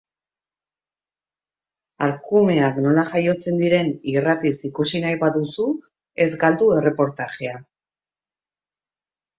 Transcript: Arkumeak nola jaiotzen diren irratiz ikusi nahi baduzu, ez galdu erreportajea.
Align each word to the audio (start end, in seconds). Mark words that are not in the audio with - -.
Arkumeak 2.05 2.81
nola 2.87 3.03
jaiotzen 3.13 3.61
diren 3.65 3.93
irratiz 4.15 4.55
ikusi 4.71 5.05
nahi 5.07 5.21
baduzu, 5.27 5.69
ez 6.27 6.31
galdu 6.47 6.75
erreportajea. 6.81 7.59